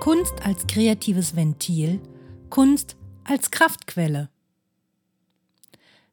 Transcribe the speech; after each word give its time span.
Kunst 0.00 0.32
als 0.42 0.66
kreatives 0.66 1.36
Ventil, 1.36 2.00
Kunst 2.48 2.96
als 3.22 3.50
Kraftquelle. 3.50 4.30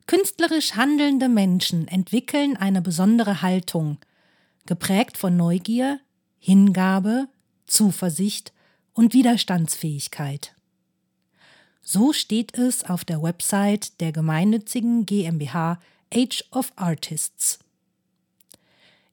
Künstlerisch 0.08 0.74
handelnde 0.74 1.30
Menschen 1.30 1.88
entwickeln 1.88 2.58
eine 2.58 2.82
besondere 2.82 3.42
Haltung, 3.42 3.98
geprägt 4.66 5.18
von 5.18 5.38
Neugier, 5.38 6.02
Hingabe, 6.38 7.30
Zuversicht 7.66 8.52
und 8.92 9.14
Widerstandsfähigkeit. 9.14 10.54
So 11.82 12.12
steht 12.12 12.58
es 12.58 12.84
auf 12.84 13.06
der 13.06 13.24
Website 13.24 14.02
der 14.02 14.12
gemeinnützigen 14.12 15.06
GmbH 15.06 15.80
Age 16.14 16.44
of 16.52 16.74
Artists. 16.76 17.60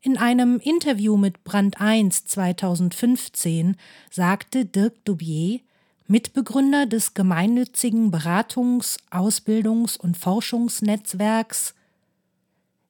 In 0.06 0.18
einem 0.18 0.60
Interview 0.60 1.16
mit 1.16 1.44
Brand 1.44 1.80
1 1.80 2.26
2015 2.26 3.74
sagte 4.10 4.66
Dirk 4.66 5.02
Dubier, 5.06 5.60
Mitbegründer 6.06 6.84
des 6.84 7.14
gemeinnützigen 7.14 8.10
Beratungs-, 8.10 8.98
Ausbildungs- 9.10 9.96
und 9.96 10.18
Forschungsnetzwerks, 10.18 11.74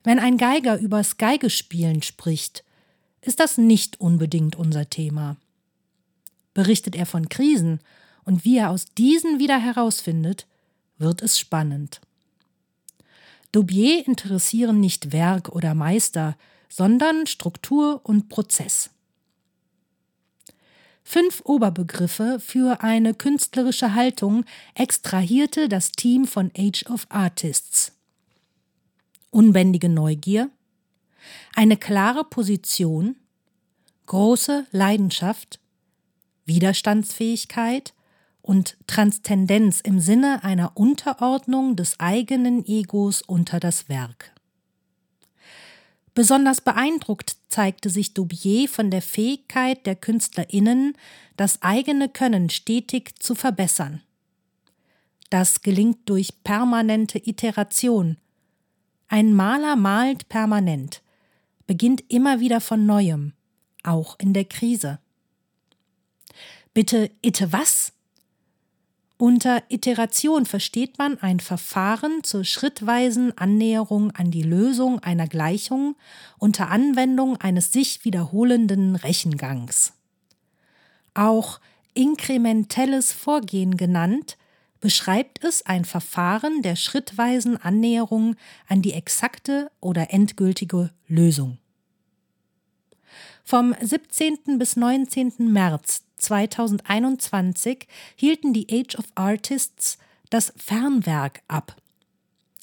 wenn 0.03 0.19
ein 0.19 0.39
Geiger 0.39 0.77
übers 0.81 1.17
Geigespielen 1.17 2.03
spricht, 2.03 2.65
ist 3.21 3.39
das 3.39 3.59
nicht 3.59 4.01
unbedingt 4.01 4.56
unser 4.56 4.91
Thema. 4.91 5.37
Berichtet 6.53 6.97
er 6.97 7.06
von 7.06 7.28
Krisen 7.28 7.78
und 8.25 8.45
wie 8.45 8.59
er 8.59 8.71
aus 8.71 8.87
diesen 8.99 9.39
wieder 9.39 9.61
herausfindet, 9.61 10.49
wird 10.99 11.23
es 11.23 11.39
spannend. 11.39 12.01
Dubier 13.53 14.05
interessieren 14.05 14.81
nicht 14.81 15.12
Werk 15.12 15.51
oder 15.51 15.77
Meister, 15.77 16.37
sondern 16.75 17.28
Struktur 17.28 18.00
und 18.03 18.28
Prozess. 18.28 18.91
Fünf 21.05 21.42
Oberbegriffe 21.44 22.41
für 22.41 22.83
eine 22.83 23.14
künstlerische 23.14 23.94
Haltung 23.94 24.44
extrahierte 24.75 25.69
das 25.69 25.92
Team 25.92 26.27
von 26.27 26.50
Age 26.58 26.86
of 26.86 27.06
Artists. 27.11 27.92
Unbändige 29.31 29.89
Neugier, 29.89 30.50
eine 31.55 31.77
klare 31.77 32.25
Position, 32.25 33.14
große 34.06 34.66
Leidenschaft, 34.72 35.61
Widerstandsfähigkeit 36.44 37.94
und 38.42 38.77
Transzendenz 38.88 39.81
im 39.81 40.00
Sinne 40.00 40.42
einer 40.42 40.72
Unterordnung 40.75 41.77
des 41.77 42.00
eigenen 42.00 42.66
Egos 42.66 43.22
unter 43.22 43.61
das 43.61 43.88
Werk. 43.88 44.34
Besonders 46.15 46.61
beeindruckt 46.61 47.37
zeigte 47.48 47.91
sich 47.91 48.15
Dubier 48.15 48.69
von 48.69 48.91
der 48.91 49.03
Fähigkeit 49.03 49.84
der 49.84 49.97
KünstlerInnen, 49.97 50.97
das 51.37 51.61
eigene 51.62 52.09
Können 52.09 52.51
stetig 52.51 53.19
zu 53.19 53.34
verbessern. 53.34 54.01
Das 55.31 55.62
gelingt 55.62 56.09
durch 56.09 56.44
permanente 56.44 57.19
Iteration. 57.19 58.19
Ein 59.09 59.34
Maler 59.34 59.75
malt 59.75 60.28
permanent, 60.28 61.03
beginnt 61.66 62.05
immer 62.09 62.38
wieder 62.38 62.61
von 62.61 62.87
neuem, 62.87 63.33
auch 63.83 64.17
in 64.21 64.33
der 64.33 64.44
Krise. 64.44 65.00
Bitte, 66.72 67.11
itte 67.22 67.53
was? 67.53 67.93
Unter 69.16 69.62
Iteration 69.69 70.44
versteht 70.44 70.98
man 70.98 71.19
ein 71.19 71.38
Verfahren 71.38 72.25
zur 72.25 72.44
schrittweisen 72.44 73.36
Annäherung 73.38 74.10
an 74.10 74.32
die 74.32 74.42
Lösung 74.42 74.98
einer 74.98 75.28
Gleichung 75.28 75.94
unter 76.38 76.69
Anwendung 76.70 77.36
eines 77.36 77.72
sich 77.72 78.04
wiederholenden 78.04 78.97
Rechengangs. 78.97 79.92
Auch 81.14 81.60
inkrementelles 81.94 83.12
Vorgehen 83.12 83.76
genannt, 83.76 84.36
beschreibt 84.80 85.42
es 85.42 85.64
ein 85.64 85.86
Verfahren 85.86 86.60
der 86.60 86.76
schrittweisen 86.76 87.56
Annäherung 87.56 88.36
an 88.69 88.82
die 88.82 88.92
exakte 88.92 89.70
oder 89.81 90.12
endgültige 90.12 90.91
Lösung. 91.06 91.56
Vom 93.44 93.75
17. 93.81 94.58
bis 94.58 94.76
19. 94.76 95.34
März 95.38 96.03
2021 96.16 97.86
hielten 98.16 98.52
die 98.52 98.66
Age 98.70 98.97
of 98.97 99.04
Artists 99.14 99.98
das 100.30 100.52
Fernwerk 100.56 101.42
ab. 101.48 101.76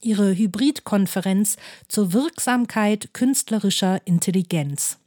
Ihre 0.02 0.36
Hybridkonferenz 0.36 1.58
zur 1.88 2.14
Wirksamkeit 2.14 3.14
künstlerischer 3.14 4.02
Intelligenz. 4.06 4.98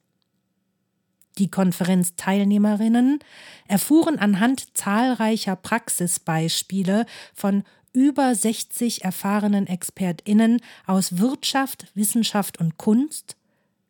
Die 1.39 1.51
Konferenzteilnehmerinnen 1.51 3.19
erfuhren 3.67 4.19
anhand 4.19 4.77
zahlreicher 4.77 5.57
Praxisbeispiele 5.57 7.07
von 7.35 7.65
über 7.93 8.35
60 8.35 9.05
erfahrenen 9.05 9.67
Expertinnen 9.67 10.61
aus 10.87 11.19
Wirtschaft, 11.19 11.87
Wissenschaft 11.95 12.61
und 12.61 12.77
Kunst 12.77 13.37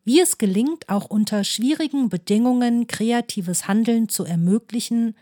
wie 0.05 0.21
es 0.21 0.37
gelingt, 0.37 0.87
auch 0.87 1.05
unter 1.05 1.43
schwierigen 1.43 2.09
Bedingungen 2.09 2.87
kreatives 2.87 3.67
Handeln 3.67 4.07
zu 4.07 4.23
ermöglichen, 4.23 5.15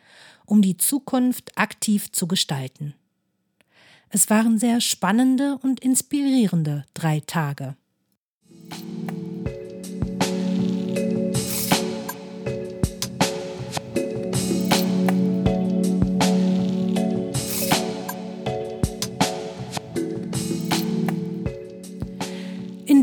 um 0.45 0.61
die 0.61 0.77
Zukunft 0.77 1.57
aktiv 1.57 2.11
zu 2.11 2.27
gestalten. 2.27 2.94
Es 4.09 4.29
waren 4.29 4.59
sehr 4.59 4.79
spannende 4.81 5.57
und 5.63 5.79
inspirierende 5.79 6.85
drei 6.94 7.21
Tage. 7.21 7.75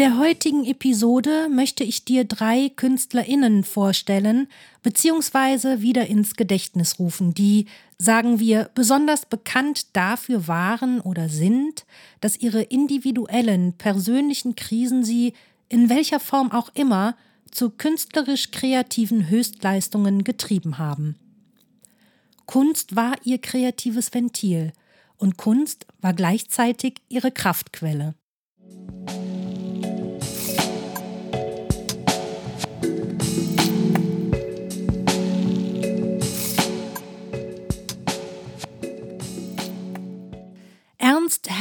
Der 0.00 0.16
heutigen 0.16 0.64
Episode 0.64 1.50
möchte 1.50 1.84
ich 1.84 2.06
dir 2.06 2.24
drei 2.24 2.70
KünstlerInnen 2.74 3.64
vorstellen, 3.64 4.48
beziehungsweise 4.82 5.82
wieder 5.82 6.06
ins 6.06 6.36
Gedächtnis 6.36 6.98
rufen, 6.98 7.34
die, 7.34 7.66
sagen 7.98 8.40
wir, 8.40 8.70
besonders 8.74 9.26
bekannt 9.26 9.94
dafür 9.94 10.48
waren 10.48 11.02
oder 11.02 11.28
sind, 11.28 11.84
dass 12.22 12.40
ihre 12.40 12.62
individuellen, 12.62 13.74
persönlichen 13.74 14.56
Krisen 14.56 15.04
sie, 15.04 15.34
in 15.68 15.90
welcher 15.90 16.18
Form 16.18 16.50
auch 16.50 16.70
immer, 16.72 17.14
zu 17.50 17.68
künstlerisch 17.68 18.52
kreativen 18.52 19.28
Höchstleistungen 19.28 20.24
getrieben 20.24 20.78
haben. 20.78 21.16
Kunst 22.46 22.96
war 22.96 23.16
ihr 23.24 23.36
kreatives 23.36 24.14
Ventil 24.14 24.72
und 25.18 25.36
Kunst 25.36 25.86
war 26.00 26.14
gleichzeitig 26.14 27.02
ihre 27.10 27.30
Kraftquelle. 27.30 28.14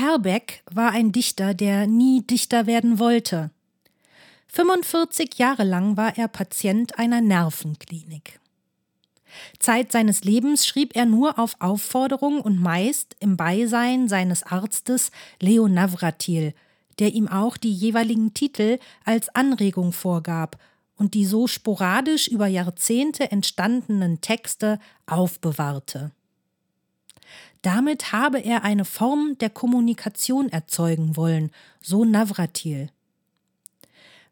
Herbeck 0.10 0.64
war 0.72 0.92
ein 0.92 1.12
Dichter, 1.12 1.54
der 1.54 1.86
nie 1.86 2.24
Dichter 2.24 2.66
werden 2.66 2.98
wollte. 2.98 3.52
45 4.48 5.36
Jahre 5.38 5.64
lang 5.64 5.98
war 5.98 6.18
er 6.18 6.28
Patient 6.28 6.98
einer 6.98 7.22
Nervenklinik. 7.22 8.40
Zeit 9.60 9.92
seines 9.92 10.24
Lebens 10.24 10.66
schrieb 10.66 10.96
er 10.96 11.06
nur 11.06 11.38
auf 11.38 11.58
Aufforderung 11.60 12.42
und 12.42 12.60
meist 12.60 13.18
im 13.20 13.38
Beisein 13.38 14.10
seines 14.10 14.42
Arztes 14.42 15.12
Leo 15.40 15.68
Navratil, 15.68 16.56
der 16.98 17.14
ihm 17.14 17.28
auch 17.28 17.56
die 17.56 17.72
jeweiligen 17.72 18.34
Titel 18.34 18.80
als 19.06 19.30
Anregung 19.36 19.94
vorgab 19.94 20.58
und 20.98 21.14
die 21.14 21.26
so 21.26 21.46
sporadisch 21.46 22.28
über 22.28 22.48
Jahrzehnte 22.48 23.32
entstandenen 23.32 24.22
Texte 24.22 24.80
aufbewahrte. 25.06 26.14
Damit 27.62 28.12
habe 28.12 28.40
er 28.40 28.64
eine 28.64 28.86
Form 28.86 29.38
der 29.40 29.50
Kommunikation 29.50 30.50
erzeugen 30.50 31.18
wollen, 31.18 31.52
so 31.82 32.06
Navratil. 32.06 32.90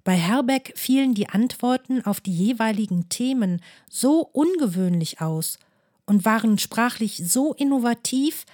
Bei 0.03 0.13
Herbeck 0.13 0.71
fielen 0.75 1.13
die 1.13 1.27
Antworten 1.27 2.05
auf 2.05 2.21
die 2.21 2.31
jeweiligen 2.31 3.09
Themen 3.09 3.61
so 3.89 4.21
ungewöhnlich 4.21 5.19
aus 5.19 5.59
und 6.05 6.23
waren 6.23 6.57
sprachlich 6.57 7.21
so 7.25 7.53
innovativ, 7.53 8.45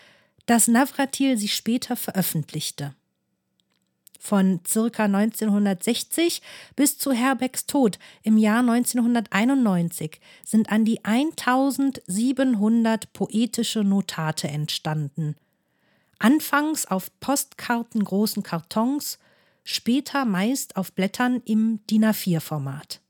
dass 0.48 0.68
Navratil 0.68 1.38
sie 1.38 1.50
später 1.50 1.96
veröffentlichte. 1.96 2.96
Von 4.25 4.62
circa 4.66 5.04
1960 5.04 6.42
bis 6.78 6.98
zu 6.98 7.12
Herbecks 7.12 7.66
Tod 7.66 8.00
im 8.22 8.38
Jahr 8.38 8.60
1991 8.60 10.22
sind 10.46 10.72
an 10.72 10.86
die 10.86 11.04
1700 11.04 13.12
poetische 13.12 13.84
Notate 13.84 14.48
entstanden. 14.48 15.36
Anfangs 16.20 16.86
auf 16.86 17.12
postkartengroßen 17.20 18.44
Kartons, 18.44 19.20
später 19.66 20.24
meist 20.24 20.78
auf 20.78 20.94
Blättern 20.94 21.42
im 21.44 21.86
DIN 21.88 22.06
A4-Format. 22.06 23.02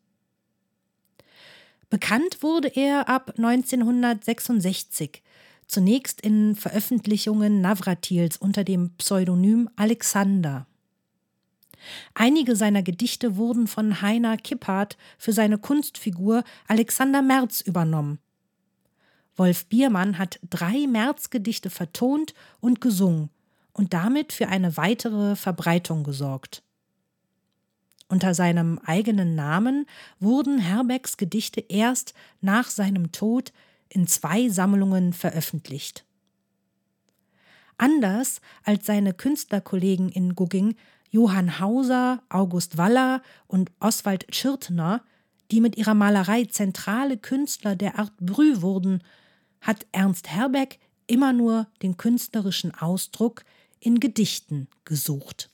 Bekannt 1.91 2.41
wurde 2.41 2.69
er 2.69 3.07
ab 3.07 3.33
1966, 3.37 5.21
zunächst 5.67 6.21
in 6.21 6.55
Veröffentlichungen 6.55 7.61
Navratils 7.61 8.37
unter 8.37 8.63
dem 8.63 8.95
Pseudonym 8.97 9.69
Alexander. 9.75 10.65
Einige 12.13 12.55
seiner 12.55 12.83
Gedichte 12.83 13.35
wurden 13.37 13.67
von 13.67 14.01
Heiner 14.01 14.37
Kippert 14.37 14.97
für 15.17 15.33
seine 15.33 15.57
Kunstfigur 15.57 16.43
Alexander 16.67 17.21
Merz 17.21 17.61
übernommen. 17.61 18.19
Wolf 19.35 19.65
Biermann 19.65 20.17
hat 20.17 20.39
drei 20.47 20.85
Merz-Gedichte 20.87 21.69
vertont 21.69 22.33
und 22.59 22.81
gesungen 22.81 23.29
und 23.73 23.93
damit 23.93 24.31
für 24.31 24.47
eine 24.47 24.77
weitere 24.77 25.35
Verbreitung 25.35 26.03
gesorgt. 26.03 26.63
Unter 28.09 28.35
seinem 28.35 28.79
eigenen 28.85 29.33
Namen 29.33 29.87
wurden 30.19 30.59
Herbecks 30.59 31.17
Gedichte 31.17 31.61
erst 31.61 32.13
nach 32.41 32.69
seinem 32.69 33.11
Tod 33.11 33.51
in 33.89 34.05
zwei 34.07 34.49
Sammlungen 34.49 35.13
veröffentlicht. 35.13 36.05
Anders 37.77 38.39
als 38.63 38.85
seine 38.85 39.13
Künstlerkollegen 39.13 40.09
in 40.09 40.35
Gugging 40.35 40.75
Johann 41.13 41.59
Hauser, 41.59 42.23
August 42.29 42.79
Waller 42.79 43.21
und 43.45 43.71
Oswald 43.79 44.25
Schirtner, 44.35 45.03
die 45.51 45.61
mit 45.61 45.77
ihrer 45.77 45.93
Malerei 45.93 46.45
zentrale 46.45 47.17
Künstler 47.17 47.75
der 47.75 47.99
Art 47.99 48.17
Brü 48.17 48.63
wurden, 48.63 49.03
hat 49.61 49.85
Ernst 49.91 50.27
Herbeck 50.31 50.79
immer 51.05 51.31
nur 51.31 51.67
den 51.83 51.97
künstlerischen 51.97 52.73
Ausdruck 52.73 53.43
in 53.79 53.99
Gedichten 53.99 54.67
gesucht. 54.85 55.51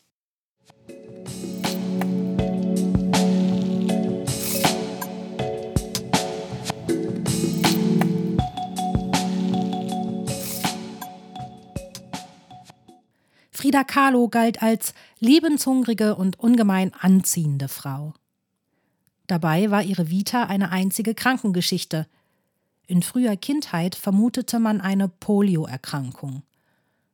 Frida 13.59 13.83
Kahlo 13.83 14.29
galt 14.29 14.63
als 14.63 14.93
lebenshungrige 15.19 16.15
und 16.15 16.39
ungemein 16.39 16.93
anziehende 16.97 17.67
Frau. 17.67 18.13
Dabei 19.27 19.69
war 19.69 19.83
ihre 19.83 20.09
Vita 20.09 20.45
eine 20.45 20.71
einzige 20.71 21.13
Krankengeschichte. 21.13 22.07
In 22.87 23.03
früher 23.03 23.35
Kindheit 23.35 23.95
vermutete 23.95 24.59
man 24.59 24.79
eine 24.79 25.09
Polioerkrankung. 25.09 26.43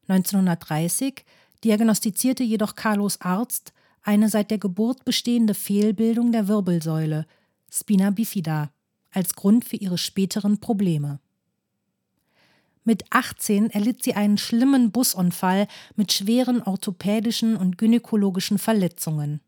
1930 0.08 1.26
diagnostizierte 1.64 2.44
jedoch 2.44 2.76
Carlos 2.76 3.22
Arzt 3.22 3.74
eine 4.04 4.30
seit 4.30 4.52
der 4.52 4.60
Geburt 4.60 5.04
bestehende 5.04 5.56
Fehlbildung 5.56 6.32
der 6.32 6.48
Wirbelsäule, 6.48 7.26
Spina 7.72 8.12
bifida, 8.12 8.70
als 9.10 9.34
Grund 9.34 9.66
für 9.66 9.78
ihre 9.78 9.98
späteren 9.98 10.60
Probleme. 10.60 11.20
Mit 12.86 13.04
18 13.10 13.72
erlitt 13.72 14.04
sie 14.04 14.14
einen 14.14 14.38
schlimmen 14.38 14.92
Busunfall 14.92 15.68
mit 15.96 16.14
schweren 16.14 16.62
orthopädischen 16.62 17.58
und 17.58 17.80
gynäkologischen 17.80 18.60
Verletzungen. 18.60 19.42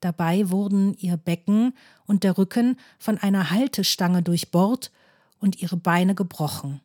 Dabei 0.00 0.50
wurden 0.50 0.94
ihr 0.98 1.16
Becken 1.16 1.72
und 2.04 2.24
der 2.24 2.36
Rücken 2.36 2.78
von 2.98 3.16
einer 3.16 3.50
Haltestange 3.50 4.22
durchbohrt 4.22 4.90
und 5.38 5.62
ihre 5.62 5.76
Beine 5.76 6.16
gebrochen. 6.16 6.80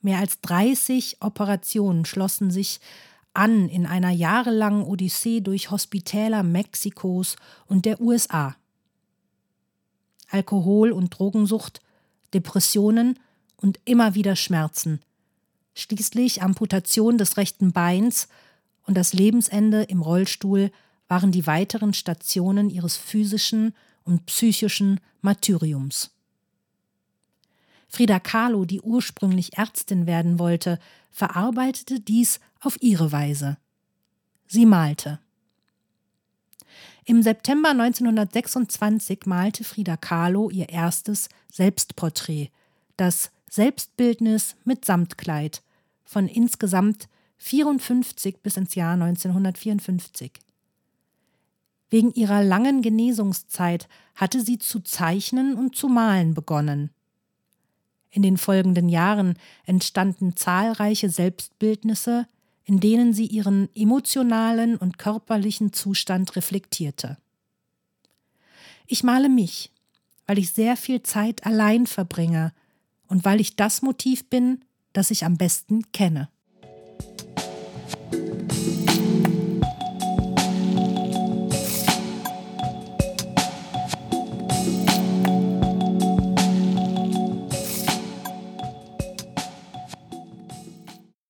Mehr 0.00 0.18
als 0.18 0.40
30 0.40 1.18
Operationen 1.20 2.04
schlossen 2.04 2.50
sich 2.50 2.80
an 3.34 3.68
in 3.68 3.86
einer 3.86 4.10
jahrelangen 4.10 4.82
Odyssee 4.82 5.40
durch 5.40 5.70
Hospitäler 5.70 6.42
Mexikos 6.42 7.36
und 7.66 7.86
der 7.86 8.00
USA. 8.00 8.56
Alkohol- 10.28 10.92
und 10.92 11.10
Drogensucht, 11.10 11.80
Depressionen 12.34 13.18
und 13.62 13.80
immer 13.84 14.14
wieder 14.14 14.36
Schmerzen. 14.36 15.00
Schließlich 15.74 16.42
Amputation 16.42 17.16
des 17.16 17.36
rechten 17.36 17.72
Beins 17.72 18.28
und 18.84 18.96
das 18.96 19.14
Lebensende 19.14 19.84
im 19.84 20.02
Rollstuhl 20.02 20.70
waren 21.08 21.32
die 21.32 21.46
weiteren 21.46 21.94
Stationen 21.94 22.68
ihres 22.68 22.96
physischen 22.96 23.74
und 24.04 24.26
psychischen 24.26 25.00
Martyriums. 25.20 26.10
Frida 27.88 28.18
Kahlo, 28.20 28.64
die 28.64 28.80
ursprünglich 28.80 29.56
Ärztin 29.56 30.06
werden 30.06 30.38
wollte, 30.38 30.78
verarbeitete 31.10 32.00
dies 32.00 32.40
auf 32.60 32.80
ihre 32.80 33.12
Weise. 33.12 33.58
Sie 34.46 34.66
malte. 34.66 35.18
Im 37.04 37.22
September 37.22 37.70
1926 37.70 39.26
malte 39.26 39.64
Frida 39.64 39.96
Kahlo 39.96 40.50
ihr 40.50 40.68
erstes 40.68 41.28
Selbstporträt, 41.50 42.50
das 42.96 43.30
Selbstbildnis 43.54 44.56
mit 44.64 44.86
Samtkleid 44.86 45.62
von 46.04 46.26
insgesamt 46.26 47.10
54 47.36 48.38
bis 48.42 48.56
ins 48.56 48.74
Jahr 48.74 48.94
1954. 48.94 50.32
Wegen 51.90 52.14
ihrer 52.14 52.42
langen 52.42 52.80
Genesungszeit 52.80 53.90
hatte 54.14 54.40
sie 54.40 54.56
zu 54.56 54.80
zeichnen 54.80 55.56
und 55.56 55.76
zu 55.76 55.88
malen 55.88 56.32
begonnen. 56.32 56.92
In 58.08 58.22
den 58.22 58.38
folgenden 58.38 58.88
Jahren 58.88 59.34
entstanden 59.66 60.34
zahlreiche 60.34 61.10
Selbstbildnisse, 61.10 62.26
in 62.64 62.80
denen 62.80 63.12
sie 63.12 63.26
ihren 63.26 63.68
emotionalen 63.74 64.78
und 64.78 64.96
körperlichen 64.96 65.74
Zustand 65.74 66.36
reflektierte. 66.36 67.18
Ich 68.86 69.04
male 69.04 69.28
mich, 69.28 69.70
weil 70.26 70.38
ich 70.38 70.52
sehr 70.52 70.78
viel 70.78 71.02
Zeit 71.02 71.44
allein 71.44 71.86
verbringe 71.86 72.54
und 73.12 73.26
weil 73.26 73.42
ich 73.42 73.56
das 73.56 73.82
Motiv 73.82 74.30
bin, 74.30 74.64
das 74.94 75.10
ich 75.10 75.26
am 75.26 75.36
besten 75.36 75.92
kenne. 75.92 76.30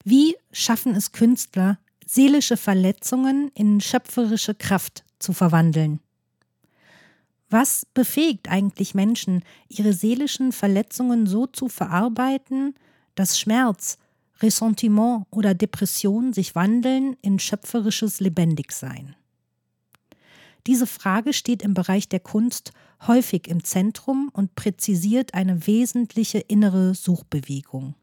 Wie 0.04 0.36
schaffen 0.52 0.94
es 0.94 1.10
Künstler, 1.10 1.80
seelische 2.06 2.56
Verletzungen 2.56 3.50
in 3.54 3.80
schöpferische 3.80 4.54
Kraft 4.54 5.02
zu 5.18 5.32
verwandeln? 5.32 5.98
Was 7.52 7.84
befähigt 7.92 8.48
eigentlich 8.48 8.94
Menschen, 8.94 9.44
ihre 9.68 9.92
seelischen 9.92 10.52
Verletzungen 10.52 11.26
so 11.26 11.46
zu 11.46 11.68
verarbeiten, 11.68 12.74
dass 13.14 13.38
Schmerz, 13.38 13.98
Ressentiment 14.40 15.26
oder 15.30 15.52
Depression 15.52 16.32
sich 16.32 16.54
wandeln 16.54 17.14
in 17.20 17.38
schöpferisches 17.38 18.20
Lebendigsein? 18.20 19.16
Diese 20.66 20.86
Frage 20.86 21.34
steht 21.34 21.60
im 21.60 21.74
Bereich 21.74 22.08
der 22.08 22.20
Kunst 22.20 22.72
häufig 23.06 23.48
im 23.48 23.62
Zentrum 23.62 24.30
und 24.32 24.54
präzisiert 24.54 25.34
eine 25.34 25.66
wesentliche 25.66 26.38
innere 26.38 26.94
Suchbewegung. 26.94 27.94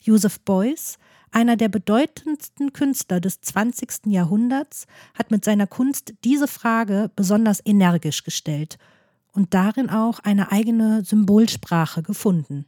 Joseph 0.00 0.40
Beuys 0.40 0.98
einer 1.32 1.56
der 1.56 1.68
bedeutendsten 1.68 2.72
Künstler 2.72 3.18
des 3.20 3.40
20. 3.40 4.06
Jahrhunderts 4.06 4.86
hat 5.14 5.30
mit 5.30 5.44
seiner 5.44 5.66
Kunst 5.66 6.14
diese 6.24 6.46
Frage 6.46 7.10
besonders 7.16 7.60
energisch 7.64 8.22
gestellt 8.22 8.78
und 9.32 9.54
darin 9.54 9.90
auch 9.90 10.20
eine 10.20 10.52
eigene 10.52 11.04
Symbolsprache 11.04 12.02
gefunden. 12.02 12.66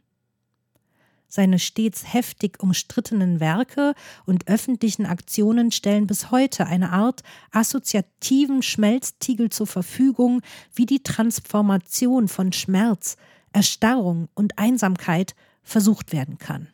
Seine 1.27 1.59
stets 1.59 2.13
heftig 2.13 2.61
umstrittenen 2.61 3.39
Werke 3.39 3.93
und 4.25 4.47
öffentlichen 4.47 5.05
Aktionen 5.05 5.71
stellen 5.71 6.07
bis 6.07 6.31
heute 6.31 6.65
eine 6.65 6.91
Art 6.91 7.23
assoziativen 7.51 8.61
Schmelztiegel 8.61 9.49
zur 9.49 9.67
Verfügung, 9.67 10.41
wie 10.73 10.85
die 10.85 11.03
Transformation 11.03 12.27
von 12.27 12.53
Schmerz, 12.53 13.17
Erstarrung 13.51 14.29
und 14.33 14.57
Einsamkeit 14.57 15.35
versucht 15.61 16.13
werden 16.13 16.37
kann. 16.37 16.69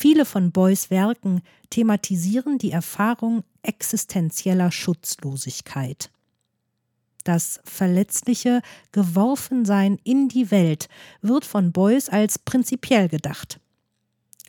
Viele 0.00 0.24
von 0.24 0.52
Beuys 0.52 0.90
Werken 0.90 1.42
thematisieren 1.70 2.56
die 2.56 2.70
Erfahrung 2.70 3.42
existenzieller 3.62 4.70
Schutzlosigkeit. 4.70 6.12
das 7.24 7.58
verletzliche 7.64 8.62
Geworfensein 8.92 9.98
in 10.04 10.28
die 10.28 10.52
Welt 10.52 10.88
wird 11.20 11.44
von 11.44 11.72
Beuys 11.72 12.08
als 12.08 12.38
prinzipiell 12.38 13.08
gedacht. 13.08 13.58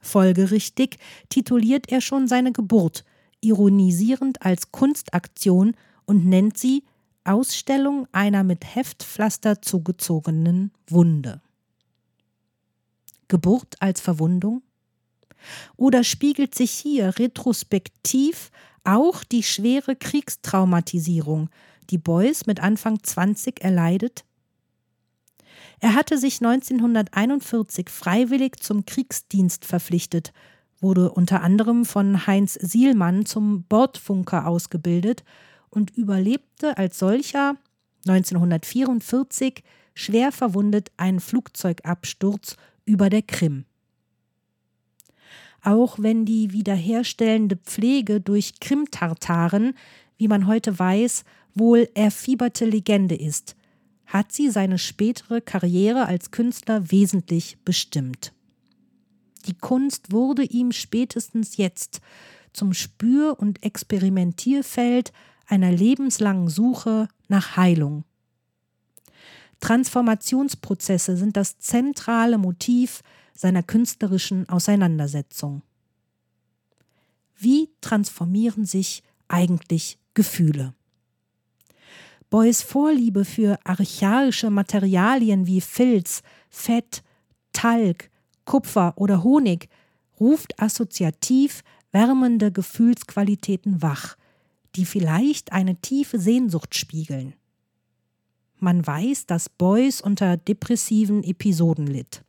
Folgerichtig 0.03 1.00
tituliert 1.29 1.91
er 1.91 2.00
schon 2.00 2.27
seine 2.27 2.51
Geburt, 2.51 3.03
ironisierend 3.41 4.44
als 4.44 4.72
Kunstaktion 4.72 5.75
und 6.06 6.27
nennt 6.27 6.60
sie 6.60 6.84
Ausstellung 7.24 8.08
einer 8.12 8.44
mit 8.44 8.75
Heftpflaster 8.75 9.63
zugezogenen 9.63 10.72
Wunde. 10.88 11.41
Geburt 13.27 13.77
als 13.79 14.00
Verwundung? 14.00 14.62
Oder 15.77 16.03
spiegelt 16.03 16.55
sich 16.55 16.72
hier 16.72 17.17
retrospektiv 17.19 18.51
auch 18.84 19.24
die 19.24 19.43
schwere 19.43 19.96
Kriegstraumatisierung, 19.96 21.50
die 21.89 21.98
Beuys 21.98 22.46
mit 22.46 22.60
Anfang 22.60 23.03
20 23.03 23.62
erleidet? 23.62 24.25
Er 25.79 25.96
hatte 25.96 26.17
sich 26.17 26.41
1941 26.41 27.89
freiwillig 27.89 28.62
zum 28.62 28.86
Kriegsdienst 28.86 29.65
verpflichtet, 29.65 30.34
wurde 30.81 31.12
unter 31.12 31.41
anderem 31.41 31.86
von 31.86 32.27
Heinz 32.27 32.53
Sielmann 32.53 33.25
zum 33.25 33.63
Bordfunker 33.63 34.48
ausgebildet 34.48 35.24
und 35.69 35.91
überlebte 35.91 36.77
als 36.77 37.00
solcher 37.00 37.55
1944 38.08 39.63
schwer 39.93 40.31
verwundet 40.31 40.91
einen 40.98 41.19
Flugzeugabsturz 41.19 42.55
über 42.86 43.10
der 43.10 43.22
Krim. 43.22 43.65
Auch 45.63 46.00
wenn 46.00 46.25
die 46.25 46.51
wiederherstellende 46.51 47.58
Pflege 47.58 48.22
durch 48.22 48.60
Krimtartaren, 48.60 49.74
wie 50.18 50.28
man 50.28 50.48
heute 50.48 50.78
weiß, 50.78 51.24
wohl 51.56 51.89
erfieberte 51.94 52.66
Legende 52.66 53.16
ist, 53.16 53.56
hat 54.06 54.32
sie 54.32 54.50
seine 54.50 54.78
spätere 54.78 55.42
Karriere 55.42 56.06
als 56.06 56.32
Künstler 56.32 56.92
wesentlich 56.92 57.58
bestimmt. 57.63 58.34
Die 59.46 59.54
Kunst 59.54 60.12
wurde 60.12 60.44
ihm 60.44 60.72
spätestens 60.72 61.58
jetzt 61.58 62.01
zum 62.54 62.74
Spür- 62.74 63.39
und 63.39 63.63
Experimentierfeld 63.63 65.13
einer 65.46 65.72
lebenslangen 65.72 66.50
Suche 66.50 67.08
nach 67.28 67.56
Heilung. 67.58 68.04
Transformationsprozesse 69.60 71.18
sind 71.18 71.36
das 71.36 71.60
zentrale 71.60 72.38
Motiv 72.38 73.01
seiner 73.39 73.63
künstlerischen 73.63 74.50
Auseinandersetzung. 74.50 75.62
Wie 77.38 77.69
transformieren 77.79 78.65
sich 78.65 79.01
eigentlich 79.29 79.98
Gefühle? 80.13 80.74
Beuys 82.29 82.62
Vorliebe 82.62 83.24
für 83.24 83.58
archaische 83.63 84.50
Materialien 84.50 85.48
wie 85.48 85.62
Filz, 85.62 86.22
Fett, 86.50 87.01
Talg, 87.53 88.12
Kupfer 88.43 88.93
oder 88.98 89.24
Honig 89.24 89.69
ruft 90.19 90.60
assoziativ 90.60 91.63
wärmende 91.93 92.51
Gefühlsqualitäten 92.51 93.81
wach, 93.81 94.17
die 94.75 94.84
vielleicht 94.84 95.53
eine 95.53 95.77
tiefe 95.77 96.19
Sehnsucht 96.19 96.75
spiegeln. 96.75 97.36
Man 98.58 98.86
weiß, 98.86 99.27
dass 99.27 99.48
Beuys 99.48 100.01
unter 100.01 100.36
depressiven 100.36 101.24
Episoden 101.24 101.88
litt. 101.88 102.25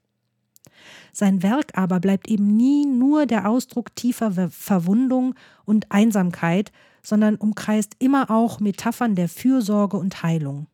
Sein 1.13 1.43
Werk 1.43 1.77
aber 1.77 2.01
bleibt 2.01 2.29
eben 2.29 2.57
nie 2.57 2.87
nur 2.87 3.27
der 3.27 3.49
Ausdruck 3.49 3.95
tiefer 3.97 4.51
Verwundung 4.51 5.35
und 5.65 5.91
Einsamkeit, 5.91 6.73
sondern 7.03 7.37
umkreist 7.37 7.95
immer 7.99 8.31
auch 8.31 8.61
Metaphern 8.61 9.15
der 9.15 9.29
Fürsorge 9.29 9.97
und 9.97 10.23
Heilung. 10.23 10.67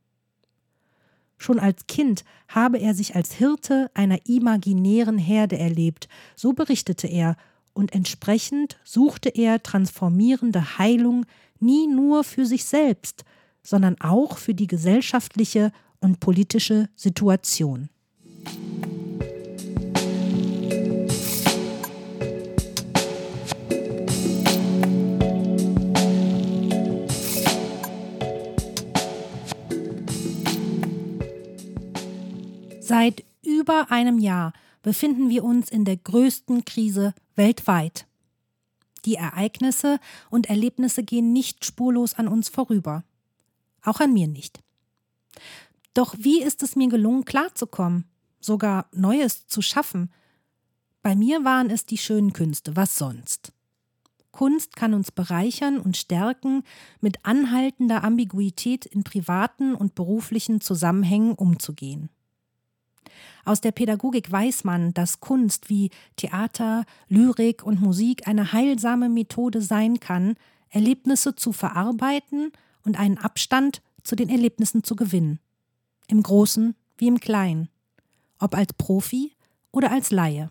Schon 1.39 1.59
als 1.59 1.87
Kind 1.87 2.25
habe 2.49 2.79
er 2.79 2.95
sich 2.95 3.15
als 3.15 3.33
Hirte 3.33 3.91
einer 3.95 4.27
imaginären 4.27 5.19
Herde 5.19 5.59
erlebt, 5.59 6.09
so 6.35 6.53
berichtete 6.53 7.07
er, 7.07 7.37
und 7.75 7.95
entsprechend 7.95 8.79
suchte 8.85 9.29
er 9.29 9.63
transformierende 9.63 10.79
Heilung 10.79 11.27
nie 11.61 11.87
nur 11.87 12.25
für 12.25 12.47
sich 12.47 12.65
selbst, 12.65 13.25
sondern 13.63 14.01
auch 14.01 14.39
für 14.39 14.55
die 14.55 14.67
gesellschaftliche 14.67 15.73
und 16.01 16.19
politische 16.19 16.89
Situation. 16.97 17.91
Über 33.67 33.91
einem 33.91 34.21
Jahr 34.21 34.53
befinden 34.83 35.29
wir 35.29 35.43
uns 35.43 35.71
in 35.71 35.85
der 35.85 35.97
größten 35.97 36.65
Krise 36.65 37.15
weltweit. 37.35 38.07
Die 39.05 39.17
Ereignisse 39.17 39.99
und 40.31 40.49
Erlebnisse 40.49 41.03
gehen 41.03 41.33
nicht 41.33 41.65
spurlos 41.65 42.15
an 42.15 42.29
uns 42.29 42.49
vorüber. 42.49 43.03
Auch 43.83 43.99
an 43.99 44.13
mir 44.13 44.29
nicht. 44.29 44.61
Doch 45.95 46.15
wie 46.17 46.45
ist 46.45 46.63
es 46.63 46.77
mir 46.77 46.89
gelungen, 46.89 47.25
klarzukommen, 47.25 48.05
sogar 48.39 48.89
Neues 48.93 49.49
zu 49.49 49.63
schaffen? 49.63 50.13
Bei 51.03 51.17
mir 51.17 51.43
waren 51.43 51.69
es 51.69 51.87
die 51.87 51.99
schönen 51.99 52.33
Künste, 52.33 52.77
was 52.77 52.95
sonst? 52.95 53.53
Kunst 54.31 54.77
kann 54.77 54.95
uns 54.95 55.11
bereichern 55.11 55.81
und 55.81 55.97
stärken, 55.97 56.63
mit 57.01 57.25
anhaltender 57.25 58.05
Ambiguität 58.05 58.87
in 58.87 59.03
privaten 59.03 59.75
und 59.75 59.97
beruflichen 59.97 60.61
Zusammenhängen 60.61 61.35
umzugehen. 61.35 62.11
Aus 63.45 63.61
der 63.61 63.73
Pädagogik 63.73 64.31
weiß 64.31 64.65
man, 64.65 64.93
dass 64.95 65.21
Kunst 65.21 65.69
wie 65.69 65.91
Theater, 66.17 66.85
Lyrik 67.09 67.65
und 67.65 67.81
Musik 67.81 68.27
eine 68.27 68.53
heilsame 68.53 69.09
Methode 69.09 69.63
sein 69.63 70.01
kann, 70.01 70.35
Erlebnisse 70.71 71.35
zu 71.35 71.53
verarbeiten 71.53 72.53
und 72.85 72.99
einen 72.99 73.19
Abstand 73.19 73.83
zu 74.03 74.17
den 74.17 74.29
Erlebnissen 74.29 74.85
zu 74.85 74.97
gewinnen. 74.97 75.41
Im 76.09 76.23
Großen 76.23 76.75
wie 76.99 77.09
im 77.09 77.21
Kleinen. 77.21 77.69
Ob 78.39 78.55
als 78.55 78.73
Profi 78.75 79.33
oder 79.73 79.91
als 79.91 80.11
Laie. 80.11 80.51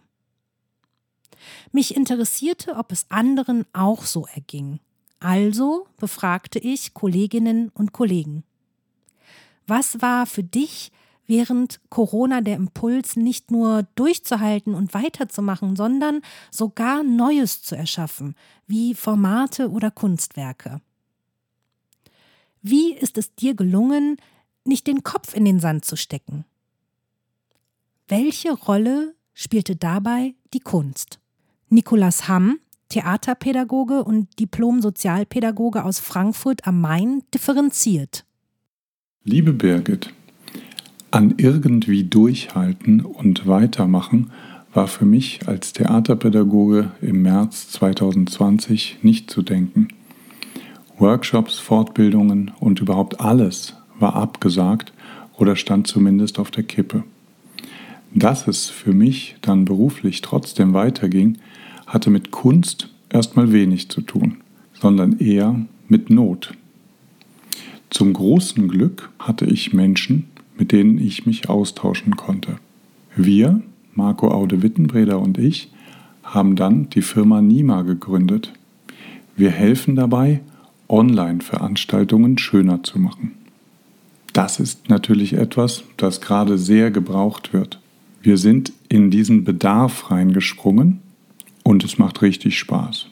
Mich 1.72 1.96
interessierte, 1.96 2.76
ob 2.76 2.92
es 2.92 3.06
anderen 3.10 3.66
auch 3.74 4.04
so 4.06 4.26
erging. 4.34 4.80
Also 5.20 5.88
befragte 5.98 6.60
ich 6.60 6.94
Kolleginnen 6.94 7.70
und 7.70 7.94
Kollegen. 7.94 8.44
Was 9.68 10.02
war 10.02 10.26
für 10.26 10.44
dich 10.44 10.92
während 11.28 11.80
Corona 11.90 12.42
der 12.42 12.56
Impuls, 12.56 13.16
nicht 13.16 13.52
nur 13.52 13.88
durchzuhalten 13.96 14.74
und 14.74 14.94
weiterzumachen, 14.94 15.76
sondern 15.76 16.22
sogar 16.52 17.04
Neues 17.04 17.62
zu 17.62 17.76
erschaffen, 17.76 18.36
wie 18.68 18.94
Formate 18.94 19.70
oder 19.70 19.92
Kunstwerke. 19.92 20.82
Wie 22.62 22.94
ist 22.94 23.18
es 23.18 23.36
dir 23.36 23.54
gelungen, 23.54 24.18
nicht 24.64 24.88
den 24.88 25.04
Kopf 25.04 25.36
in 25.36 25.46
den 25.46 25.60
Sand 25.60 25.86
zu 25.86 25.96
stecken? 25.96 26.46
Welche 28.08 28.52
Rolle 28.54 29.16
spielte 29.34 29.76
dabei 29.76 30.36
die 30.54 30.60
Kunst? 30.60 31.20
Nicolas 31.70 32.28
Hamm, 32.28 32.60
Theaterpädagoge 32.90 34.04
und 34.04 34.40
Diplom-Sozialpädagoge 34.40 35.84
aus 35.84 36.00
Frankfurt 36.00 36.68
am 36.68 36.82
Main, 36.82 37.24
differenziert. 37.34 38.26
Liebe 39.24 39.54
Birgit, 39.54 40.14
an 41.16 41.36
irgendwie 41.38 42.04
durchhalten 42.04 43.00
und 43.00 43.48
weitermachen 43.48 44.32
war 44.74 44.90
für 44.90 45.06
mich 45.06 45.48
als 45.48 45.72
Theaterpädagoge 45.72 46.92
im 47.02 47.22
März 47.22 47.70
2020 47.70 48.98
nicht 49.02 49.32
zu 49.32 49.42
denken. 49.42 49.88
Workshops, 50.98 51.58
Fortbildungen 51.58 52.52
und 52.60 52.82
überhaupt 52.82 53.22
alles 53.22 53.76
war 53.98 54.18
abgesagt 54.18 54.92
oder 55.38 55.56
stand 55.56 55.88
zumindest 55.88 56.38
auf 56.38 56.52
der 56.52 56.64
Kippe. 56.64 57.06
Dass 58.14 58.46
es 58.46 58.70
für 58.70 58.92
mich 58.92 59.38
dann 59.40 59.64
beruflich 59.64 60.20
trotzdem 60.22 60.74
weiterging, 60.74 61.38
hatte 61.88 62.10
mit 62.10 62.32
Kunst 62.32 62.90
erstmal 63.10 63.54
wenig 63.54 63.88
zu 63.88 64.02
tun, 64.02 64.42
sondern 64.74 65.18
eher 65.20 65.62
mit 65.88 66.10
Not. 66.10 66.52
Zum 67.90 68.12
großen 68.12 68.68
Glück 68.68 69.12
hatte 69.18 69.46
ich 69.46 69.72
Menschen, 69.72 70.28
mit 70.58 70.72
denen 70.72 70.98
ich 70.98 71.26
mich 71.26 71.50
austauschen 71.50 72.16
konnte. 72.16 72.58
Wir, 73.16 73.62
Marco 73.94 74.30
Aude 74.30 74.62
Wittenbreder 74.62 75.20
und 75.20 75.38
ich, 75.38 75.72
haben 76.24 76.56
dann 76.56 76.90
die 76.90 77.02
Firma 77.02 77.42
Nima 77.42 77.84
gegründet. 77.84 78.54
Wir 79.36 79.52
helfen 79.52 79.96
dabei, 79.96 80.42
Online-Veranstaltungen 80.88 82.38
schöner 82.38 82.84
zu 82.84 83.00
machen. 83.00 83.32
Das 84.34 84.60
ist 84.60 84.90
natürlich 84.90 85.34
etwas, 85.34 85.84
das 85.98 86.20
gerade 86.20 86.58
sehr 86.58 86.92
gebraucht 86.92 87.54
wird. 87.54 87.80
Wir 88.22 88.38
sind 88.38 88.74
in 88.90 89.12
diesen 89.12 89.44
Bedarf 89.44 90.12
reingesprungen 90.12 91.00
und 91.64 91.84
es 91.84 91.98
macht 91.98 92.22
richtig 92.22 92.58
Spaß. 92.60 93.08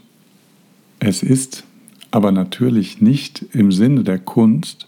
Es 1.00 1.24
ist 1.24 1.64
aber 2.12 2.32
natürlich 2.32 3.02
nicht 3.02 3.46
im 3.54 3.72
Sinne 3.72 4.04
der 4.04 4.20
Kunst, 4.20 4.88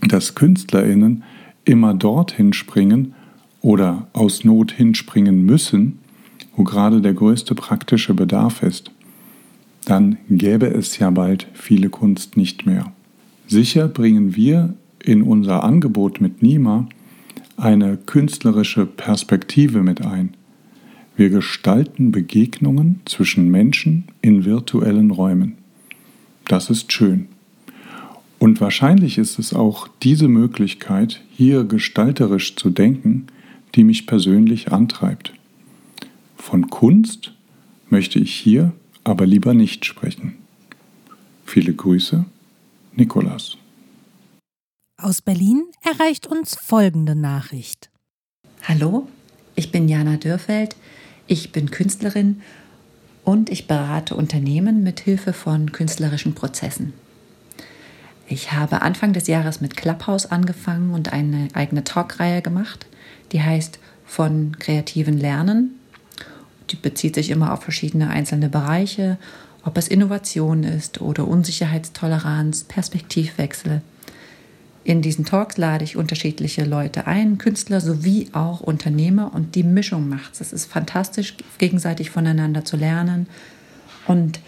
dass 0.00 0.34
Künstlerinnen 0.34 1.24
immer 1.68 1.94
dorthin 1.94 2.52
springen 2.52 3.14
oder 3.60 4.08
aus 4.14 4.44
Not 4.44 4.72
hinspringen 4.72 5.44
müssen, 5.44 5.98
wo 6.56 6.64
gerade 6.64 7.00
der 7.00 7.12
größte 7.12 7.54
praktische 7.54 8.14
Bedarf 8.14 8.62
ist, 8.62 8.90
dann 9.84 10.16
gäbe 10.28 10.66
es 10.66 10.98
ja 10.98 11.10
bald 11.10 11.46
viele 11.52 11.90
Kunst 11.90 12.36
nicht 12.36 12.66
mehr. 12.66 12.92
Sicher 13.46 13.88
bringen 13.88 14.34
wir 14.34 14.74
in 15.02 15.22
unser 15.22 15.62
Angebot 15.62 16.20
mit 16.20 16.42
Nima 16.42 16.88
eine 17.56 17.96
künstlerische 17.96 18.86
Perspektive 18.86 19.82
mit 19.82 20.04
ein. 20.04 20.34
Wir 21.16 21.30
gestalten 21.30 22.12
Begegnungen 22.12 23.00
zwischen 23.04 23.50
Menschen 23.50 24.04
in 24.22 24.44
virtuellen 24.44 25.10
Räumen. 25.10 25.56
Das 26.46 26.70
ist 26.70 26.92
schön. 26.92 27.28
Und 28.38 28.60
wahrscheinlich 28.60 29.18
ist 29.18 29.38
es 29.38 29.52
auch 29.52 29.88
diese 30.02 30.28
Möglichkeit, 30.28 31.22
hier 31.30 31.64
gestalterisch 31.64 32.54
zu 32.56 32.70
denken, 32.70 33.26
die 33.74 33.84
mich 33.84 34.06
persönlich 34.06 34.72
antreibt. 34.72 35.32
Von 36.36 36.70
Kunst 36.70 37.32
möchte 37.90 38.18
ich 38.18 38.34
hier 38.34 38.72
aber 39.04 39.26
lieber 39.26 39.54
nicht 39.54 39.84
sprechen. 39.84 40.36
Viele 41.44 41.72
Grüße, 41.72 42.24
Nikolas. 42.94 43.56
Aus 45.00 45.22
Berlin 45.22 45.64
erreicht 45.82 46.26
uns 46.26 46.54
folgende 46.54 47.14
Nachricht. 47.14 47.90
Hallo, 48.64 49.08
ich 49.54 49.72
bin 49.72 49.88
Jana 49.88 50.16
Dürfeld, 50.16 50.76
ich 51.26 51.52
bin 51.52 51.70
Künstlerin 51.70 52.42
und 53.24 53.50
ich 53.50 53.66
berate 53.66 54.14
Unternehmen 54.14 54.82
mit 54.82 55.00
Hilfe 55.00 55.32
von 55.32 55.72
künstlerischen 55.72 56.34
Prozessen. 56.34 56.92
Ich 58.28 58.52
habe 58.52 58.82
Anfang 58.82 59.14
des 59.14 59.26
Jahres 59.26 59.62
mit 59.62 59.76
Clubhouse 59.76 60.26
angefangen 60.26 60.92
und 60.92 61.12
eine 61.12 61.48
eigene 61.54 61.82
Talkreihe 61.82 62.42
gemacht, 62.42 62.86
die 63.32 63.42
heißt 63.42 63.78
von 64.04 64.58
kreativen 64.58 65.16
Lernen. 65.16 65.78
Die 66.70 66.76
bezieht 66.76 67.14
sich 67.14 67.30
immer 67.30 67.54
auf 67.54 67.62
verschiedene 67.62 68.10
einzelne 68.10 68.50
Bereiche, 68.50 69.16
ob 69.64 69.78
es 69.78 69.88
Innovation 69.88 70.62
ist 70.62 71.00
oder 71.00 71.26
Unsicherheitstoleranz, 71.26 72.64
Perspektivwechsel. 72.64 73.80
In 74.84 75.02
diesen 75.02 75.24
Talks 75.24 75.56
lade 75.56 75.84
ich 75.84 75.96
unterschiedliche 75.96 76.64
Leute 76.64 77.06
ein, 77.06 77.38
Künstler 77.38 77.80
sowie 77.80 78.28
auch 78.32 78.60
Unternehmer 78.60 79.32
und 79.34 79.54
die 79.54 79.62
Mischung 79.62 80.08
macht 80.08 80.34
es. 80.34 80.40
Es 80.40 80.52
ist 80.52 80.70
fantastisch, 80.70 81.34
gegenseitig 81.58 82.10
voneinander 82.10 82.64
zu 82.64 82.76
lernen. 82.76 83.26
Und 84.06 84.40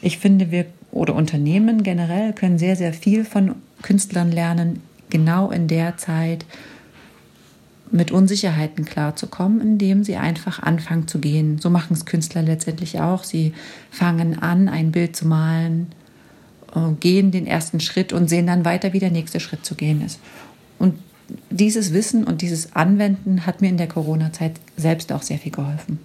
ich 0.00 0.18
finde, 0.18 0.50
wir 0.50 0.66
oder 0.90 1.14
Unternehmen 1.14 1.82
generell 1.82 2.32
können 2.32 2.58
sehr, 2.58 2.76
sehr 2.76 2.92
viel 2.92 3.24
von 3.24 3.56
Künstlern 3.82 4.32
lernen, 4.32 4.82
genau 5.10 5.50
in 5.50 5.68
der 5.68 5.96
Zeit 5.96 6.44
mit 7.90 8.10
Unsicherheiten 8.10 8.84
klarzukommen, 8.84 9.60
indem 9.60 10.04
sie 10.04 10.16
einfach 10.16 10.62
anfangen 10.62 11.08
zu 11.08 11.18
gehen. 11.18 11.58
So 11.58 11.70
machen 11.70 11.94
es 11.94 12.04
Künstler 12.04 12.42
letztendlich 12.42 13.00
auch. 13.00 13.24
Sie 13.24 13.54
fangen 13.90 14.38
an, 14.38 14.68
ein 14.68 14.92
Bild 14.92 15.16
zu 15.16 15.26
malen, 15.26 15.88
äh, 16.74 16.92
gehen 17.00 17.30
den 17.30 17.46
ersten 17.46 17.80
Schritt 17.80 18.12
und 18.12 18.28
sehen 18.28 18.46
dann 18.46 18.64
weiter, 18.64 18.92
wie 18.92 18.98
der 18.98 19.10
nächste 19.10 19.40
Schritt 19.40 19.64
zu 19.64 19.74
gehen 19.74 20.04
ist. 20.04 20.20
Und 20.78 20.98
dieses 21.50 21.92
Wissen 21.92 22.24
und 22.24 22.42
dieses 22.42 22.74
Anwenden 22.74 23.46
hat 23.46 23.60
mir 23.60 23.68
in 23.68 23.76
der 23.76 23.88
Corona-Zeit 23.88 24.52
selbst 24.76 25.12
auch 25.12 25.22
sehr 25.22 25.38
viel 25.38 25.52
geholfen. 25.52 25.98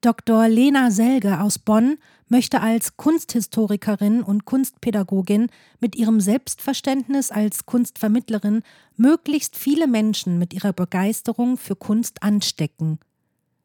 Dr. 0.00 0.48
Lena 0.48 0.90
Selge 0.90 1.40
aus 1.40 1.58
Bonn 1.58 1.98
möchte 2.28 2.62
als 2.62 2.96
Kunsthistorikerin 2.96 4.22
und 4.22 4.46
Kunstpädagogin 4.46 5.48
mit 5.78 5.94
ihrem 5.94 6.20
Selbstverständnis 6.20 7.30
als 7.30 7.66
Kunstvermittlerin 7.66 8.62
möglichst 8.96 9.56
viele 9.56 9.86
Menschen 9.86 10.38
mit 10.38 10.54
ihrer 10.54 10.72
Begeisterung 10.72 11.58
für 11.58 11.76
Kunst 11.76 12.22
anstecken. 12.22 12.98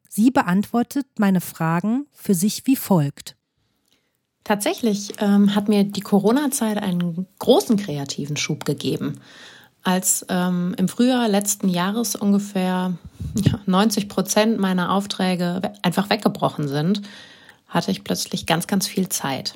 Sie 0.10 0.30
beantwortet 0.30 1.08
meine 1.20 1.42
Fragen 1.42 2.08
für 2.12 2.34
sich 2.34 2.68
wie 2.68 2.76
folgt. 2.76 3.38
Tatsächlich 4.44 5.14
ähm, 5.20 5.56
hat 5.56 5.70
mir 5.70 5.86
die 5.86 6.02
Corona-Zeit 6.02 6.78
einen 6.78 7.28
großen 7.40 7.78
kreativen 7.78 8.38
Schub 8.38 8.66
gegeben. 8.66 9.20
Als 9.86 10.26
ähm, 10.30 10.74
im 10.80 10.88
Frühjahr 10.88 11.30
letzten 11.30 11.70
Jahres 11.70 12.16
ungefähr 12.16 12.94
ja, 13.36 13.60
90 13.68 14.10
Prozent 14.10 14.60
meiner 14.60 14.92
Aufträge 14.92 15.74
einfach 15.84 16.10
weggebrochen 16.10 16.68
sind, 16.68 17.04
hatte 17.68 17.92
ich 17.92 18.04
plötzlich 18.04 18.48
ganz, 18.48 18.66
ganz 18.66 18.88
viel 18.88 19.10
Zeit. 19.10 19.54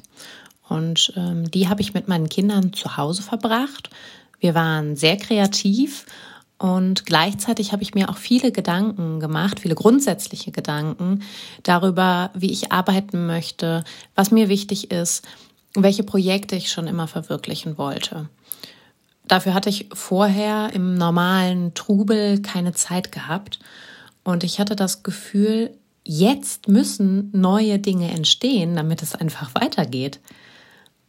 Und 0.68 1.14
ähm, 1.16 1.50
die 1.50 1.68
habe 1.68 1.82
ich 1.82 1.96
mit 1.96 2.08
meinen 2.08 2.30
Kindern 2.30 2.74
zu 2.74 2.96
Hause 2.96 3.24
verbracht. 3.24 3.90
Wir 4.40 4.54
waren 4.54 4.96
sehr 4.96 5.18
kreativ 5.18 6.06
und 6.60 7.08
gleichzeitig 7.08 7.72
habe 7.72 7.82
ich 7.82 7.96
mir 7.96 8.10
auch 8.10 8.18
viele 8.18 8.52
Gedanken 8.52 9.20
gemacht, 9.20 9.60
viele 9.60 9.74
grundsätzliche 9.74 10.52
Gedanken 10.52 11.24
darüber, 11.64 12.30
wie 12.36 12.52
ich 12.52 12.72
arbeiten 12.72 13.26
möchte, 13.26 13.84
was 14.14 14.30
mir 14.30 14.48
wichtig 14.48 14.92
ist, 14.92 15.28
welche 15.74 16.04
Projekte 16.04 16.56
ich 16.56 16.72
schon 16.72 16.86
immer 16.86 17.08
verwirklichen 17.08 17.80
wollte. 17.80 18.30
Dafür 19.30 19.54
hatte 19.54 19.70
ich 19.70 19.88
vorher 19.94 20.72
im 20.74 20.96
normalen 20.96 21.76
Trubel 21.76 22.42
keine 22.42 22.74
Zeit 22.74 23.12
gehabt 23.12 23.60
und 24.24 24.44
ich 24.44 24.60
hatte 24.60 24.76
das 24.76 25.04
Gefühl, 25.04 25.70
jetzt 26.04 26.68
müssen 26.68 27.30
neue 27.32 27.78
Dinge 27.78 28.10
entstehen, 28.12 28.76
damit 28.76 29.04
es 29.04 29.14
einfach 29.14 29.54
weitergeht. 29.54 30.20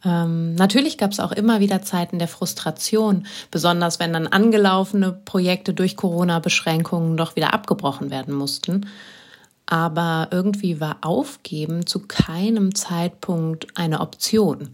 Ähm, 0.05 0.53
natürlich 0.53 0.99
gab 0.99 1.11
es 1.11 1.19
auch 1.19 1.31
immer 1.31 1.59
wieder 1.61 1.81
Zeiten 1.81 2.19
der 2.19 2.27
Frustration, 2.27 3.25
besonders 3.49 3.99
wenn 3.99 4.13
dann 4.13 4.27
angelaufene 4.27 5.13
Projekte 5.13 5.73
durch 5.73 5.97
Corona-Beschränkungen 5.97 7.17
doch 7.17 7.35
wieder 7.35 7.55
abgebrochen 7.55 8.11
werden 8.11 8.35
mussten. 8.35 8.85
Aber 9.65 10.27
irgendwie 10.29 10.79
war 10.79 10.97
Aufgeben 11.01 11.87
zu 11.87 12.01
keinem 12.01 12.75
Zeitpunkt 12.75 13.67
eine 13.75 13.99
Option. 14.01 14.69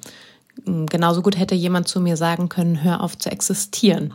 Genauso 0.65 1.21
gut 1.21 1.37
hätte 1.37 1.55
jemand 1.55 1.87
zu 1.87 1.99
mir 1.99 2.17
sagen 2.17 2.49
können, 2.49 2.83
hör 2.83 3.01
auf 3.01 3.17
zu 3.17 3.29
existieren. 3.29 4.13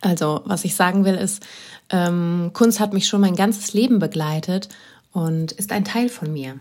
Also 0.00 0.42
was 0.44 0.64
ich 0.64 0.74
sagen 0.74 1.04
will 1.04 1.14
ist, 1.14 1.44
ähm, 1.90 2.50
Kunst 2.52 2.80
hat 2.80 2.92
mich 2.92 3.06
schon 3.06 3.20
mein 3.20 3.36
ganzes 3.36 3.72
Leben 3.72 3.98
begleitet 3.98 4.68
und 5.12 5.52
ist 5.52 5.72
ein 5.72 5.84
Teil 5.84 6.08
von 6.08 6.32
mir. 6.32 6.58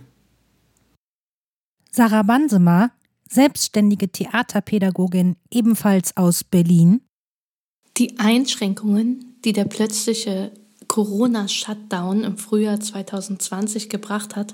Sarah 1.92 2.24
Bansemer, 2.24 2.92
selbstständige 3.30 4.10
Theaterpädagogin, 4.10 5.36
ebenfalls 5.52 6.18
aus 6.18 6.44
Berlin. 6.44 7.02
Die 7.98 8.20
Einschränkungen, 8.20 9.38
die 9.46 9.54
der 9.54 9.66
plötzliche 9.66 10.52
Corona-Shutdown 10.88 12.24
im 12.24 12.38
Frühjahr 12.38 12.80
2020 12.80 13.90
gebracht 13.90 14.36
hat, 14.36 14.54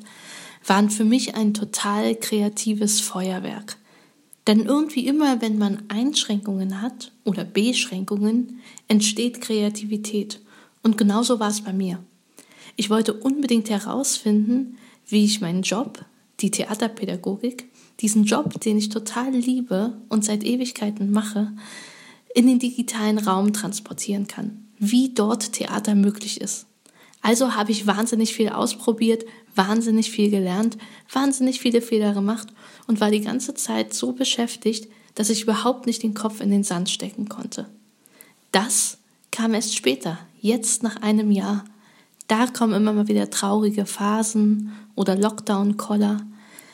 waren 0.66 0.90
für 0.90 1.06
mich 1.06 1.36
ein 1.36 1.54
total 1.54 2.16
kreatives 2.16 3.02
Feuerwerk. 3.02 3.78
Denn 4.48 4.66
irgendwie 4.66 5.08
immer, 5.08 5.42
wenn 5.42 5.58
man 5.58 5.84
Einschränkungen 5.88 6.82
hat 6.82 7.12
oder 7.24 7.44
Beschränkungen, 7.44 8.60
entsteht 8.88 9.42
Kreativität. 9.42 10.40
Und 10.84 10.98
genauso 10.98 11.40
war 11.40 11.50
es 11.50 11.62
bei 11.62 11.74
mir. 11.74 12.00
Ich 12.76 12.90
wollte 12.90 13.14
unbedingt 13.14 13.70
herausfinden, 13.70 14.78
wie 15.08 15.26
ich 15.26 15.42
meinen 15.42 15.64
Job, 15.64 16.06
die 16.42 16.52
Theaterpädagogik, 16.52 17.70
diesen 18.02 18.26
Job, 18.26 18.60
den 18.62 18.78
ich 18.78 18.90
total 18.90 19.32
liebe 19.32 19.98
und 20.10 20.26
seit 20.26 20.44
Ewigkeiten 20.44 21.12
mache, 21.12 21.54
in 22.36 22.48
den 22.48 22.60
digitalen 22.60 23.18
Raum 23.18 23.54
transportieren 23.54 24.28
kann. 24.28 24.68
Wie 24.78 25.14
dort 25.14 25.54
Theater 25.54 25.96
möglich 25.96 26.42
ist. 26.42 26.68
Also 27.26 27.56
habe 27.56 27.72
ich 27.72 27.88
wahnsinnig 27.88 28.36
viel 28.36 28.50
ausprobiert, 28.50 29.26
wahnsinnig 29.56 30.12
viel 30.12 30.30
gelernt, 30.30 30.78
wahnsinnig 31.12 31.60
viele 31.60 31.82
Fehler 31.82 32.14
gemacht 32.14 32.50
und 32.86 33.02
war 33.02 33.10
die 33.10 33.22
ganze 33.22 33.56
Zeit 33.56 33.96
so 33.96 34.12
beschäftigt, 34.12 34.88
dass 35.16 35.32
ich 35.32 35.42
überhaupt 35.42 35.88
nicht 35.88 36.04
den 36.04 36.14
Kopf 36.14 36.40
in 36.40 36.52
den 36.52 36.64
Sand 36.64 36.88
stecken 36.88 37.28
konnte. 37.28 37.66
Das 38.52 39.00
kam 39.32 39.56
erst 39.56 39.76
später, 39.76 40.20
jetzt 40.40 40.84
nach 40.84 41.02
einem 41.02 41.32
Jahr, 41.32 41.66
da 42.28 42.46
kommen 42.46 42.76
immer 42.76 42.94
mal 42.94 43.08
wieder 43.08 43.32
traurige 43.32 43.88
Phasen 43.88 44.74
oder 44.94 45.16
Lockdown-Koller. 45.16 46.22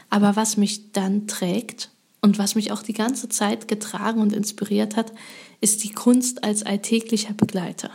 Aber 0.10 0.36
was 0.36 0.58
mich 0.58 0.92
dann 0.92 1.28
trägt 1.28 1.92
und 2.20 2.40
was 2.40 2.56
mich 2.56 2.74
auch 2.74 2.84
die 2.84 2.92
ganze 2.92 3.30
Zeit 3.30 3.70
getragen 3.70 4.20
und 4.20 4.34
inspiriert 4.34 4.98
hat, 4.98 5.14
ist 5.62 5.86
die 5.86 5.94
Kunst 5.94 6.44
als 6.44 6.64
alltäglicher 6.64 7.34
Begleiter. 7.34 7.92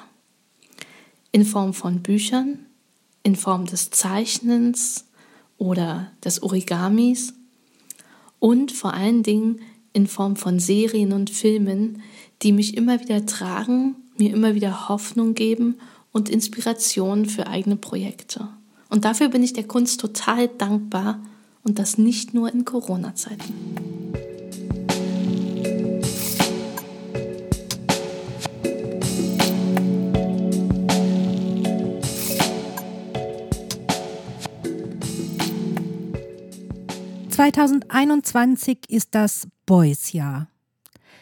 In 1.36 1.44
Form 1.44 1.74
von 1.74 2.00
Büchern, 2.00 2.60
in 3.22 3.36
Form 3.36 3.66
des 3.66 3.90
Zeichnens 3.90 5.04
oder 5.58 6.10
des 6.24 6.42
Origamis 6.42 7.34
und 8.38 8.72
vor 8.72 8.94
allen 8.94 9.22
Dingen 9.22 9.60
in 9.92 10.06
Form 10.06 10.36
von 10.36 10.58
Serien 10.58 11.12
und 11.12 11.28
Filmen, 11.28 12.00
die 12.40 12.52
mich 12.52 12.74
immer 12.74 13.00
wieder 13.00 13.26
tragen, 13.26 13.96
mir 14.16 14.32
immer 14.32 14.54
wieder 14.54 14.88
Hoffnung 14.88 15.34
geben 15.34 15.74
und 16.10 16.30
Inspiration 16.30 17.26
für 17.26 17.48
eigene 17.48 17.76
Projekte. 17.76 18.48
Und 18.88 19.04
dafür 19.04 19.28
bin 19.28 19.42
ich 19.42 19.52
der 19.52 19.64
Kunst 19.64 20.00
total 20.00 20.48
dankbar 20.48 21.20
und 21.62 21.78
das 21.78 21.98
nicht 21.98 22.32
nur 22.32 22.50
in 22.50 22.64
Corona-Zeiten. 22.64 23.95
2021 37.36 38.88
ist 38.88 39.14
das 39.14 39.46
Boys-Jahr. 39.66 40.48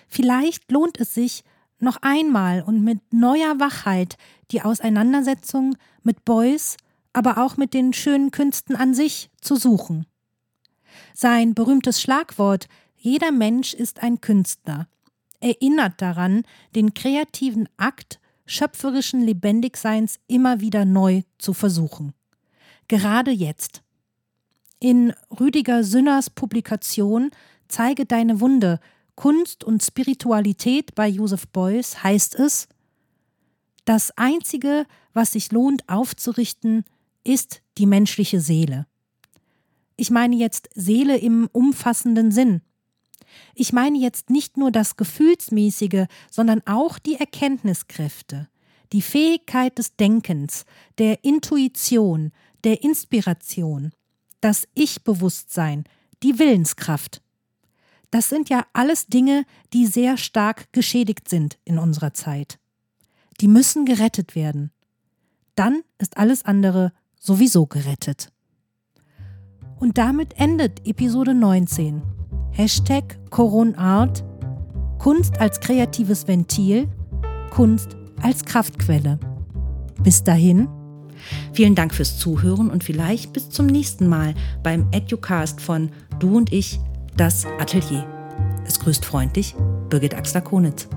Vielleicht 0.07 0.71
lohnt 0.71 1.01
es 1.01 1.13
sich, 1.13 1.43
noch 1.81 1.97
einmal 2.03 2.63
und 2.63 2.85
mit 2.85 3.01
neuer 3.13 3.59
Wachheit 3.59 4.17
die 4.53 4.63
Auseinandersetzung 4.63 5.77
mit 6.05 6.25
Beuys, 6.25 6.77
aber 7.13 7.39
auch 7.39 7.57
mit 7.57 7.75
den 7.75 7.93
schönen 7.93 8.31
Künsten 8.31 8.77
an 8.77 8.95
sich 8.95 9.29
zu 9.41 9.57
suchen. 9.57 10.07
Sein 11.15 11.53
berühmtes 11.53 12.01
Schlagwort 12.01 12.69
Jeder 12.95 13.33
Mensch 13.33 13.75
ist 13.75 14.01
ein 14.01 14.21
Künstler 14.21 14.87
erinnert 15.41 16.01
daran, 16.01 16.45
den 16.77 16.95
kreativen 16.95 17.69
Akt 17.77 18.21
schöpferischen 18.47 19.21
Lebendigseins 19.21 20.21
immer 20.29 20.61
wieder 20.61 20.85
neu 20.85 21.23
zu 21.39 21.53
versuchen. 21.55 22.15
Gerade 22.87 23.33
jetzt. 23.33 23.84
In 24.85 25.15
Rüdiger 25.41 25.83
Sünners 25.83 26.29
Publikation 26.29 27.31
Zeige 27.69 28.05
deine 28.05 28.41
Wunde 28.41 28.81
Kunst 29.15 29.65
und 29.65 29.83
Spiritualität 29.83 30.95
bei 30.95 31.09
Joseph 31.09 31.49
Beuys 31.49 32.03
heißt 32.03 32.35
es, 32.35 32.69
das 33.87 34.11
Einzige, 34.19 34.85
was 35.15 35.33
sich 35.33 35.53
lohnt 35.53 35.89
aufzurichten, 35.89 36.85
ist 37.25 37.63
die 37.79 37.87
menschliche 37.87 38.43
Seele. 38.43 38.87
Ich 39.97 40.11
meine 40.11 40.37
jetzt 40.37 40.69
Seele 40.75 41.17
im 41.17 41.49
umfassenden 41.51 42.31
Sinn. 42.31 42.61
Ich 43.55 43.73
meine 43.73 43.97
jetzt 43.97 44.29
nicht 44.29 44.59
nur 44.59 44.71
das 44.71 44.97
Gefühlsmäßige, 44.97 46.09
sondern 46.31 46.61
auch 46.67 46.99
die 46.99 47.15
Erkenntniskräfte, 47.15 48.51
die 48.93 49.01
Fähigkeit 49.01 49.79
des 49.79 49.97
Denkens, 49.97 50.67
der 50.99 51.25
Intuition, 51.25 52.33
der 52.65 52.83
Inspiration, 52.83 53.91
das 54.45 54.69
Ich-Bewusstsein, 54.75 55.85
die 56.23 56.39
Willenskraft. 56.39 57.23
Das 58.11 58.29
sind 58.29 58.51
ja 58.51 58.67
alles 58.75 59.07
Dinge, 59.07 59.47
die 59.73 59.87
sehr 59.87 60.19
stark 60.19 60.71
geschädigt 60.71 61.31
sind 61.31 61.59
in 61.65 61.79
unserer 61.79 62.13
Zeit. 62.13 62.59
Die 63.41 63.49
müssen 63.49 63.87
gerettet 63.87 64.35
werden. 64.35 64.71
Dann 65.55 65.83
ist 65.97 66.19
alles 66.19 66.45
andere 66.45 66.93
sowieso 67.19 67.65
gerettet. 67.65 68.31
Und 69.81 69.97
damit 69.97 70.39
endet 70.39 70.87
Episode 70.87 71.35
19. 71.35 72.03
Hashtag 72.53 73.19
Coronart. 73.31 74.25
Kunst 74.99 75.41
als 75.41 75.59
kreatives 75.59 76.29
Ventil. 76.29 76.89
Kunst 77.51 77.97
als 78.21 78.45
Kraftquelle. 78.45 79.19
Bis 80.03 80.23
dahin. 80.23 80.69
Vielen 81.53 81.75
Dank 81.75 81.95
fürs 81.95 82.19
Zuhören 82.19 82.71
und 82.71 82.85
vielleicht 82.85 83.33
bis 83.33 83.51
zum 83.51 83.67
nächsten 83.67 84.09
Mal 84.09 84.35
beim 84.63 84.89
Educast 84.93 85.61
von 85.61 85.91
Du 86.19 86.37
und 86.37 86.53
ich, 86.53 86.81
das 87.17 87.47
Atelier. 87.59 88.07
Es 88.67 88.81
grüßt 88.81 89.05
freundlich 89.05 89.55
Birgit 89.91 90.15
Axler-Konitz. 90.15 90.89